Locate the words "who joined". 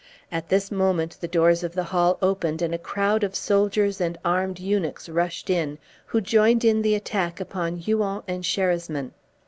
6.07-6.65